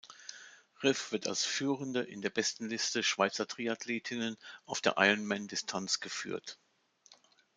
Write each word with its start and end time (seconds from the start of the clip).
Ryf 0.81 1.11
wird 1.11 1.27
als 1.27 1.45
Führende 1.45 2.01
in 2.01 2.21
der 2.23 2.31
Bestenliste 2.31 3.03
Schweizer 3.03 3.47
Triathletinnen 3.47 4.35
auf 4.65 4.81
der 4.81 4.95
Ironman-Distanz 4.97 5.99
geführt. 5.99 6.57